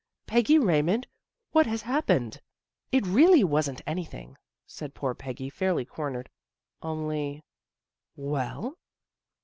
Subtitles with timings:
[0.25, 1.05] Peggy Raymond,
[1.51, 2.39] what has hap pened?
[2.91, 4.35] ""It really wasn't anything,"
[4.65, 6.27] said poor Peggy, fairly cornered."
[6.81, 7.43] Only"
[8.33, 8.79] Well?